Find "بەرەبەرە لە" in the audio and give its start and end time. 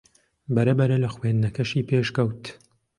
0.55-1.09